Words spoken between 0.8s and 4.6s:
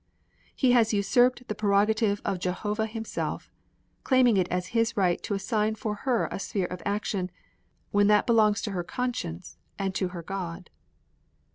usurped the prerogative of Jehovah himself, claiming it